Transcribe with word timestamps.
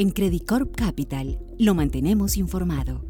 En 0.00 0.10
Credicorp 0.10 0.76
Capital 0.76 1.40
lo 1.58 1.74
mantenemos 1.74 2.36
informado. 2.36 3.04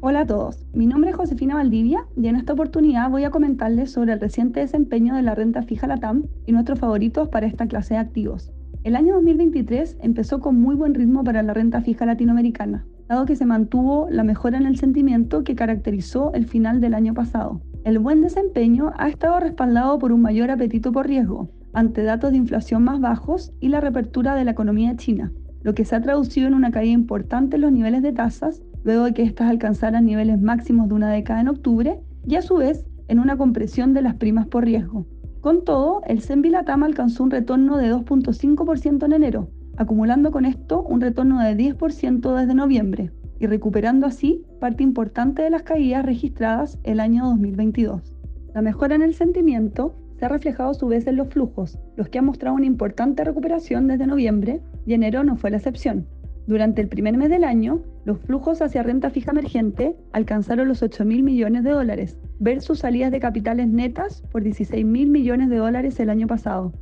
Hola 0.00 0.22
a 0.22 0.26
todos, 0.26 0.66
mi 0.72 0.86
nombre 0.86 1.10
es 1.10 1.16
Josefina 1.16 1.54
Valdivia 1.54 2.04
y 2.16 2.26
en 2.26 2.34
esta 2.34 2.52
oportunidad 2.52 3.08
voy 3.10 3.22
a 3.22 3.30
comentarles 3.30 3.92
sobre 3.92 4.12
el 4.12 4.20
reciente 4.20 4.58
desempeño 4.58 5.14
de 5.14 5.22
la 5.22 5.36
renta 5.36 5.62
fija 5.62 5.86
LATAM 5.86 6.24
y 6.46 6.52
nuestros 6.52 6.80
favoritos 6.80 7.28
para 7.28 7.46
esta 7.46 7.68
clase 7.68 7.94
de 7.94 8.00
activos. 8.00 8.50
El 8.82 8.96
año 8.96 9.14
2023 9.14 9.98
empezó 10.00 10.40
con 10.40 10.60
muy 10.60 10.74
buen 10.74 10.94
ritmo 10.94 11.22
para 11.22 11.44
la 11.44 11.54
renta 11.54 11.80
fija 11.80 12.06
latinoamericana, 12.06 12.84
dado 13.08 13.24
que 13.24 13.36
se 13.36 13.46
mantuvo 13.46 14.08
la 14.10 14.24
mejora 14.24 14.58
en 14.58 14.66
el 14.66 14.76
sentimiento 14.76 15.44
que 15.44 15.54
caracterizó 15.54 16.32
el 16.34 16.48
final 16.48 16.80
del 16.80 16.94
año 16.94 17.14
pasado. 17.14 17.60
El 17.84 18.00
buen 18.00 18.20
desempeño 18.20 18.90
ha 18.98 19.08
estado 19.08 19.38
respaldado 19.38 20.00
por 20.00 20.10
un 20.10 20.22
mayor 20.22 20.50
apetito 20.50 20.90
por 20.90 21.06
riesgo, 21.06 21.50
ante 21.72 22.02
datos 22.02 22.32
de 22.32 22.38
inflación 22.38 22.82
más 22.82 23.00
bajos 23.00 23.52
y 23.60 23.68
la 23.68 23.80
reapertura 23.80 24.34
de 24.34 24.44
la 24.44 24.50
economía 24.50 24.96
china, 24.96 25.30
lo 25.64 25.74
que 25.74 25.84
se 25.84 25.96
ha 25.96 26.00
traducido 26.00 26.46
en 26.46 26.54
una 26.54 26.70
caída 26.70 26.92
importante 26.92 27.56
en 27.56 27.62
los 27.62 27.72
niveles 27.72 28.02
de 28.02 28.12
tasas, 28.12 28.62
luego 28.84 29.04
de 29.04 29.14
que 29.14 29.22
éstas 29.22 29.50
alcanzaran 29.50 30.04
niveles 30.04 30.40
máximos 30.40 30.88
de 30.88 30.94
una 30.94 31.10
década 31.10 31.40
en 31.40 31.48
octubre, 31.48 32.00
y 32.26 32.36
a 32.36 32.42
su 32.42 32.56
vez 32.56 32.86
en 33.08 33.18
una 33.18 33.36
compresión 33.36 33.94
de 33.94 34.02
las 34.02 34.14
primas 34.14 34.46
por 34.46 34.64
riesgo. 34.64 35.06
Con 35.40 35.64
todo, 35.64 36.02
el 36.06 36.20
CENBI 36.20 36.50
Latam 36.50 36.84
alcanzó 36.84 37.24
un 37.24 37.30
retorno 37.30 37.78
de 37.78 37.92
2.5% 37.92 39.04
en 39.04 39.12
enero, 39.12 39.48
acumulando 39.76 40.30
con 40.30 40.44
esto 40.44 40.82
un 40.82 41.00
retorno 41.00 41.40
de 41.40 41.56
10% 41.56 42.34
desde 42.34 42.54
noviembre 42.54 43.10
y 43.40 43.46
recuperando 43.46 44.06
así 44.06 44.44
parte 44.60 44.82
importante 44.82 45.42
de 45.42 45.50
las 45.50 45.62
caídas 45.62 46.04
registradas 46.04 46.78
el 46.84 47.00
año 47.00 47.24
2022. 47.24 48.14
La 48.54 48.62
mejora 48.62 48.94
en 48.94 49.02
el 49.02 49.14
sentimiento 49.14 49.96
se 50.24 50.28
ha 50.28 50.32
reflejado 50.32 50.70
a 50.70 50.74
su 50.74 50.86
vez 50.86 51.06
en 51.06 51.16
los 51.16 51.28
flujos, 51.28 51.78
los 51.96 52.08
que 52.08 52.18
han 52.18 52.24
mostrado 52.24 52.56
una 52.56 52.64
importante 52.64 53.22
recuperación 53.24 53.88
desde 53.88 54.06
noviembre 54.06 54.62
y 54.86 54.94
enero 54.94 55.22
no 55.22 55.36
fue 55.36 55.50
la 55.50 55.58
excepción. 55.58 56.06
Durante 56.46 56.80
el 56.80 56.88
primer 56.88 57.14
mes 57.18 57.28
del 57.28 57.44
año, 57.44 57.82
los 58.06 58.20
flujos 58.20 58.62
hacia 58.62 58.82
renta 58.82 59.10
fija 59.10 59.32
emergente 59.32 59.94
alcanzaron 60.14 60.66
los 60.66 60.82
8 60.82 61.04
mil 61.04 61.24
millones 61.24 61.62
de 61.62 61.72
dólares, 61.72 62.16
versus 62.38 62.78
salidas 62.78 63.12
de 63.12 63.20
capitales 63.20 63.68
netas 63.68 64.22
por 64.32 64.42
16 64.42 64.86
mil 64.86 65.10
millones 65.10 65.50
de 65.50 65.58
dólares 65.58 66.00
el 66.00 66.08
año 66.08 66.26
pasado. 66.26 66.72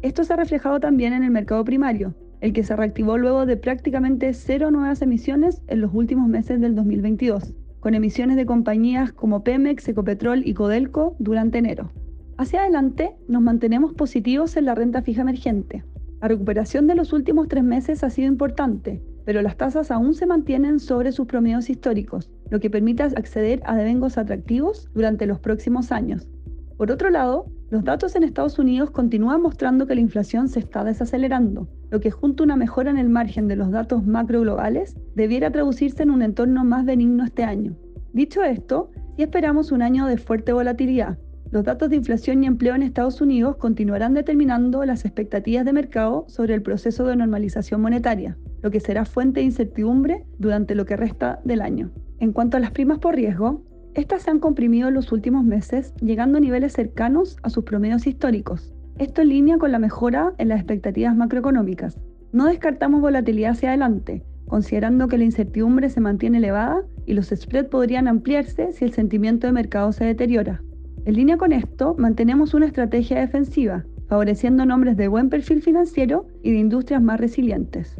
Esto 0.00 0.24
se 0.24 0.32
ha 0.32 0.36
reflejado 0.36 0.80
también 0.80 1.12
en 1.12 1.22
el 1.22 1.30
mercado 1.30 1.66
primario, 1.66 2.14
el 2.40 2.54
que 2.54 2.64
se 2.64 2.76
reactivó 2.76 3.18
luego 3.18 3.44
de 3.44 3.58
prácticamente 3.58 4.32
cero 4.32 4.70
nuevas 4.70 5.02
emisiones 5.02 5.60
en 5.66 5.82
los 5.82 5.92
últimos 5.92 6.28
meses 6.28 6.62
del 6.62 6.74
2022, 6.74 7.52
con 7.78 7.92
emisiones 7.92 8.36
de 8.36 8.46
compañías 8.46 9.12
como 9.12 9.44
Pemex, 9.44 9.86
Ecopetrol 9.86 10.46
y 10.46 10.54
Codelco 10.54 11.14
durante 11.18 11.58
enero. 11.58 11.90
Hacia 12.38 12.60
adelante, 12.60 13.16
nos 13.28 13.40
mantenemos 13.40 13.94
positivos 13.94 14.58
en 14.58 14.66
la 14.66 14.74
renta 14.74 15.00
fija 15.00 15.22
emergente. 15.22 15.84
La 16.20 16.28
recuperación 16.28 16.86
de 16.86 16.94
los 16.94 17.14
últimos 17.14 17.48
tres 17.48 17.64
meses 17.64 18.04
ha 18.04 18.10
sido 18.10 18.28
importante, 18.28 19.02
pero 19.24 19.40
las 19.40 19.56
tasas 19.56 19.90
aún 19.90 20.12
se 20.12 20.26
mantienen 20.26 20.78
sobre 20.78 21.12
sus 21.12 21.26
promedios 21.26 21.70
históricos, 21.70 22.30
lo 22.50 22.60
que 22.60 22.68
permite 22.68 23.04
acceder 23.04 23.62
a 23.64 23.74
devengos 23.74 24.18
atractivos 24.18 24.90
durante 24.92 25.24
los 25.24 25.40
próximos 25.40 25.90
años. 25.92 26.28
Por 26.76 26.90
otro 26.90 27.08
lado, 27.08 27.46
los 27.70 27.84
datos 27.84 28.14
en 28.16 28.22
Estados 28.22 28.58
Unidos 28.58 28.90
continúan 28.90 29.40
mostrando 29.40 29.86
que 29.86 29.94
la 29.94 30.02
inflación 30.02 30.48
se 30.48 30.60
está 30.60 30.84
desacelerando, 30.84 31.68
lo 31.90 32.00
que 32.00 32.10
junto 32.10 32.42
a 32.42 32.44
una 32.44 32.56
mejora 32.56 32.90
en 32.90 32.98
el 32.98 33.08
margen 33.08 33.48
de 33.48 33.56
los 33.56 33.70
datos 33.70 34.06
macro 34.06 34.42
globales 34.42 34.94
debiera 35.14 35.50
traducirse 35.50 36.02
en 36.02 36.10
un 36.10 36.20
entorno 36.20 36.66
más 36.66 36.84
benigno 36.84 37.24
este 37.24 37.44
año. 37.44 37.74
Dicho 38.12 38.42
esto, 38.42 38.90
si 39.16 39.22
esperamos 39.22 39.72
un 39.72 39.80
año 39.80 40.04
de 40.04 40.18
fuerte 40.18 40.52
volatilidad, 40.52 41.18
los 41.50 41.64
datos 41.64 41.90
de 41.90 41.96
inflación 41.96 42.42
y 42.42 42.46
empleo 42.46 42.74
en 42.74 42.82
Estados 42.82 43.20
Unidos 43.20 43.56
continuarán 43.56 44.14
determinando 44.14 44.84
las 44.84 45.04
expectativas 45.04 45.64
de 45.64 45.72
mercado 45.72 46.24
sobre 46.28 46.54
el 46.54 46.62
proceso 46.62 47.06
de 47.06 47.16
normalización 47.16 47.80
monetaria, 47.80 48.36
lo 48.62 48.70
que 48.70 48.80
será 48.80 49.04
fuente 49.04 49.40
de 49.40 49.46
incertidumbre 49.46 50.24
durante 50.38 50.74
lo 50.74 50.86
que 50.86 50.96
resta 50.96 51.40
del 51.44 51.60
año. 51.60 51.90
En 52.18 52.32
cuanto 52.32 52.56
a 52.56 52.60
las 52.60 52.72
primas 52.72 52.98
por 52.98 53.14
riesgo, 53.14 53.62
estas 53.94 54.22
se 54.22 54.30
han 54.30 54.40
comprimido 54.40 54.88
en 54.88 54.94
los 54.94 55.12
últimos 55.12 55.44
meses, 55.44 55.94
llegando 56.02 56.38
a 56.38 56.40
niveles 56.40 56.72
cercanos 56.72 57.36
a 57.42 57.50
sus 57.50 57.64
promedios 57.64 58.06
históricos. 58.06 58.74
Esto 58.98 59.22
en 59.22 59.28
línea 59.28 59.58
con 59.58 59.72
la 59.72 59.78
mejora 59.78 60.34
en 60.38 60.48
las 60.48 60.58
expectativas 60.58 61.16
macroeconómicas. 61.16 61.98
No 62.32 62.46
descartamos 62.46 63.00
volatilidad 63.00 63.52
hacia 63.52 63.68
adelante, 63.70 64.24
considerando 64.46 65.08
que 65.08 65.18
la 65.18 65.24
incertidumbre 65.24 65.90
se 65.90 66.00
mantiene 66.00 66.38
elevada 66.38 66.84
y 67.06 67.14
los 67.14 67.28
spreads 67.28 67.68
podrían 67.68 68.08
ampliarse 68.08 68.72
si 68.72 68.84
el 68.84 68.92
sentimiento 68.92 69.46
de 69.46 69.52
mercado 69.52 69.92
se 69.92 70.04
deteriora. 70.04 70.62
En 71.06 71.14
línea 71.14 71.36
con 71.36 71.52
esto, 71.52 71.94
mantenemos 71.96 72.52
una 72.52 72.66
estrategia 72.66 73.20
defensiva, 73.20 73.84
favoreciendo 74.08 74.66
nombres 74.66 74.96
de 74.96 75.06
buen 75.06 75.30
perfil 75.30 75.62
financiero 75.62 76.26
y 76.42 76.50
de 76.50 76.58
industrias 76.58 77.00
más 77.00 77.20
resilientes. 77.20 77.94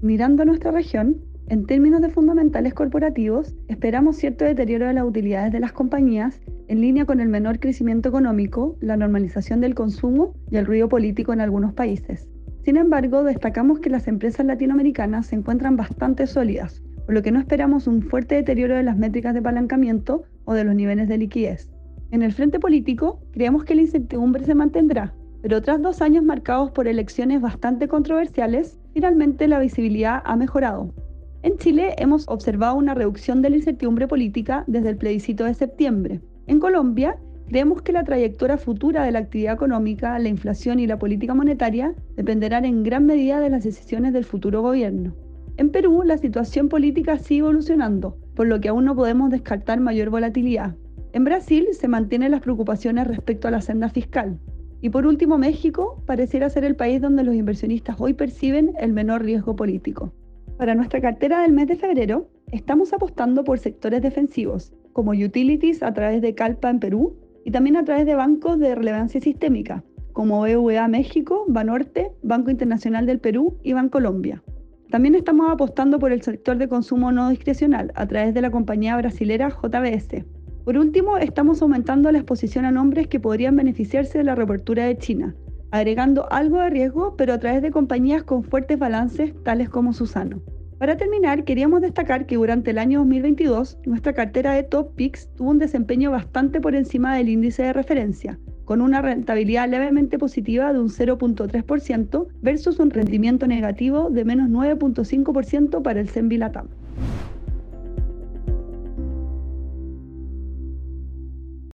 Mirando 0.00 0.42
a 0.42 0.46
nuestra 0.46 0.70
región, 0.70 1.18
en 1.48 1.66
términos 1.66 2.00
de 2.00 2.08
fundamentales 2.08 2.72
corporativos, 2.72 3.54
esperamos 3.68 4.16
cierto 4.16 4.46
deterioro 4.46 4.86
de 4.86 4.94
las 4.94 5.04
utilidades 5.04 5.52
de 5.52 5.60
las 5.60 5.72
compañías 5.72 6.40
en 6.68 6.80
línea 6.80 7.04
con 7.04 7.20
el 7.20 7.28
menor 7.28 7.60
crecimiento 7.60 8.08
económico, 8.08 8.78
la 8.80 8.96
normalización 8.96 9.60
del 9.60 9.74
consumo 9.74 10.32
y 10.50 10.56
el 10.56 10.64
ruido 10.64 10.88
político 10.88 11.34
en 11.34 11.42
algunos 11.42 11.74
países. 11.74 12.26
Sin 12.64 12.78
embargo, 12.78 13.22
destacamos 13.22 13.80
que 13.80 13.90
las 13.90 14.08
empresas 14.08 14.46
latinoamericanas 14.46 15.26
se 15.26 15.36
encuentran 15.36 15.76
bastante 15.76 16.26
sólidas, 16.26 16.82
por 17.04 17.14
lo 17.14 17.22
que 17.22 17.32
no 17.32 17.38
esperamos 17.38 17.86
un 17.86 18.00
fuerte 18.00 18.36
deterioro 18.36 18.76
de 18.76 18.82
las 18.82 18.96
métricas 18.96 19.34
de 19.34 19.40
apalancamiento 19.40 20.22
o 20.46 20.54
de 20.54 20.64
los 20.64 20.74
niveles 20.74 21.06
de 21.06 21.18
liquidez. 21.18 21.75
En 22.16 22.22
el 22.22 22.32
frente 22.32 22.58
político, 22.58 23.20
creemos 23.32 23.64
que 23.64 23.74
la 23.74 23.82
incertidumbre 23.82 24.42
se 24.46 24.54
mantendrá, 24.54 25.12
pero 25.42 25.60
tras 25.60 25.82
dos 25.82 26.00
años 26.00 26.24
marcados 26.24 26.70
por 26.70 26.88
elecciones 26.88 27.42
bastante 27.42 27.88
controversiales, 27.88 28.80
finalmente 28.94 29.46
la 29.46 29.58
visibilidad 29.58 30.22
ha 30.24 30.34
mejorado. 30.34 30.94
En 31.42 31.58
Chile 31.58 31.94
hemos 31.98 32.26
observado 32.26 32.76
una 32.76 32.94
reducción 32.94 33.42
de 33.42 33.50
la 33.50 33.56
incertidumbre 33.56 34.08
política 34.08 34.64
desde 34.66 34.88
el 34.88 34.96
plebiscito 34.96 35.44
de 35.44 35.52
septiembre. 35.52 36.22
En 36.46 36.58
Colombia, 36.58 37.18
creemos 37.48 37.82
que 37.82 37.92
la 37.92 38.02
trayectoria 38.02 38.56
futura 38.56 39.04
de 39.04 39.12
la 39.12 39.18
actividad 39.18 39.52
económica, 39.52 40.18
la 40.18 40.30
inflación 40.30 40.80
y 40.80 40.86
la 40.86 40.98
política 40.98 41.34
monetaria 41.34 41.94
dependerán 42.16 42.64
en 42.64 42.82
gran 42.82 43.04
medida 43.04 43.40
de 43.40 43.50
las 43.50 43.62
decisiones 43.62 44.14
del 44.14 44.24
futuro 44.24 44.62
gobierno. 44.62 45.14
En 45.58 45.68
Perú, 45.68 46.02
la 46.02 46.16
situación 46.16 46.70
política 46.70 47.18
sigue 47.18 47.40
evolucionando, 47.40 48.16
por 48.34 48.46
lo 48.46 48.58
que 48.58 48.70
aún 48.70 48.86
no 48.86 48.96
podemos 48.96 49.28
descartar 49.28 49.80
mayor 49.80 50.08
volatilidad. 50.08 50.76
En 51.16 51.24
Brasil 51.24 51.68
se 51.72 51.88
mantienen 51.88 52.32
las 52.32 52.42
preocupaciones 52.42 53.06
respecto 53.06 53.48
a 53.48 53.50
la 53.50 53.62
senda 53.62 53.88
fiscal. 53.88 54.38
Y 54.82 54.90
por 54.90 55.06
último, 55.06 55.38
México 55.38 56.02
pareciera 56.04 56.50
ser 56.50 56.62
el 56.64 56.76
país 56.76 57.00
donde 57.00 57.24
los 57.24 57.34
inversionistas 57.34 57.96
hoy 57.98 58.12
perciben 58.12 58.74
el 58.78 58.92
menor 58.92 59.24
riesgo 59.24 59.56
político. 59.56 60.12
Para 60.58 60.74
nuestra 60.74 61.00
cartera 61.00 61.40
del 61.40 61.54
mes 61.54 61.68
de 61.68 61.76
febrero, 61.76 62.28
estamos 62.52 62.92
apostando 62.92 63.44
por 63.44 63.58
sectores 63.58 64.02
defensivos, 64.02 64.74
como 64.92 65.12
utilities 65.12 65.82
a 65.82 65.94
través 65.94 66.20
de 66.20 66.34
Calpa 66.34 66.68
en 66.68 66.80
Perú 66.80 67.16
y 67.46 67.50
también 67.50 67.78
a 67.78 67.84
través 67.86 68.04
de 68.04 68.14
bancos 68.14 68.58
de 68.58 68.74
relevancia 68.74 69.18
sistémica, 69.18 69.82
como 70.12 70.42
BVA 70.42 70.86
México, 70.86 71.46
Banorte, 71.48 72.12
Banco 72.22 72.50
Internacional 72.50 73.06
del 73.06 73.20
Perú 73.20 73.56
y 73.62 73.72
Bancolombia. 73.72 74.42
También 74.90 75.14
estamos 75.14 75.50
apostando 75.50 75.98
por 75.98 76.12
el 76.12 76.20
sector 76.20 76.58
de 76.58 76.68
consumo 76.68 77.10
no 77.10 77.30
discrecional 77.30 77.90
a 77.94 78.06
través 78.06 78.34
de 78.34 78.42
la 78.42 78.50
compañía 78.50 78.98
brasilera 78.98 79.48
JBS. 79.48 80.35
Por 80.66 80.78
último, 80.78 81.16
estamos 81.16 81.62
aumentando 81.62 82.10
la 82.10 82.18
exposición 82.18 82.64
a 82.64 82.72
nombres 82.72 83.06
que 83.06 83.20
podrían 83.20 83.54
beneficiarse 83.54 84.18
de 84.18 84.24
la 84.24 84.34
reapertura 84.34 84.86
de 84.86 84.98
China, 84.98 85.36
agregando 85.70 86.26
algo 86.32 86.58
de 86.58 86.70
riesgo, 86.70 87.14
pero 87.16 87.34
a 87.34 87.38
través 87.38 87.62
de 87.62 87.70
compañías 87.70 88.24
con 88.24 88.42
fuertes 88.42 88.76
balances, 88.76 89.32
tales 89.44 89.68
como 89.68 89.92
Susano. 89.92 90.42
Para 90.78 90.96
terminar, 90.96 91.44
queríamos 91.44 91.82
destacar 91.82 92.26
que 92.26 92.34
durante 92.34 92.72
el 92.72 92.78
año 92.78 92.98
2022, 92.98 93.78
nuestra 93.86 94.12
cartera 94.12 94.54
de 94.54 94.64
Top 94.64 94.96
Picks 94.96 95.28
tuvo 95.36 95.50
un 95.50 95.60
desempeño 95.60 96.10
bastante 96.10 96.60
por 96.60 96.74
encima 96.74 97.14
del 97.14 97.28
índice 97.28 97.62
de 97.62 97.72
referencia, 97.72 98.36
con 98.64 98.80
una 98.80 99.00
rentabilidad 99.00 99.68
levemente 99.68 100.18
positiva 100.18 100.72
de 100.72 100.80
un 100.80 100.88
0.3% 100.88 102.26
versus 102.42 102.80
un 102.80 102.90
rendimiento 102.90 103.46
negativo 103.46 104.10
de 104.10 104.24
menos 104.24 104.50
9.5% 104.50 105.80
para 105.82 106.00
el 106.00 106.08
CENVI 106.08 106.38